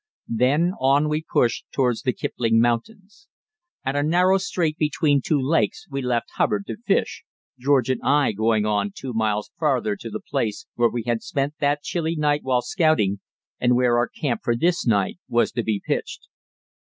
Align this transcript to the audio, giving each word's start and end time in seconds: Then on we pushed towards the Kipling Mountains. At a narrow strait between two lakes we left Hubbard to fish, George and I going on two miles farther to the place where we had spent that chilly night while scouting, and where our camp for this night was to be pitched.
Then 0.33 0.71
on 0.81 1.09
we 1.09 1.21
pushed 1.21 1.67
towards 1.71 2.01
the 2.01 2.11
Kipling 2.11 2.59
Mountains. 2.59 3.27
At 3.85 3.95
a 3.95 4.01
narrow 4.01 4.39
strait 4.39 4.79
between 4.79 5.21
two 5.21 5.39
lakes 5.39 5.85
we 5.91 6.01
left 6.01 6.31
Hubbard 6.37 6.65
to 6.65 6.77
fish, 6.77 7.23
George 7.59 7.87
and 7.87 8.01
I 8.03 8.31
going 8.31 8.65
on 8.65 8.93
two 8.95 9.13
miles 9.13 9.51
farther 9.59 9.95
to 9.97 10.09
the 10.09 10.19
place 10.19 10.65
where 10.73 10.89
we 10.89 11.03
had 11.03 11.21
spent 11.21 11.53
that 11.59 11.83
chilly 11.83 12.15
night 12.15 12.41
while 12.41 12.63
scouting, 12.63 13.19
and 13.59 13.75
where 13.75 13.95
our 13.95 14.07
camp 14.09 14.41
for 14.43 14.55
this 14.55 14.87
night 14.87 15.19
was 15.29 15.51
to 15.51 15.61
be 15.61 15.79
pitched. 15.85 16.27